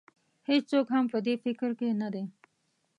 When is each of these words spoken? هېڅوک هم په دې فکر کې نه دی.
هېڅوک 0.49 0.87
هم 0.95 1.05
په 1.13 1.19
دې 1.25 1.33
فکر 1.43 1.69
کې 1.79 1.89
نه 2.01 2.09
دی. 2.13 2.23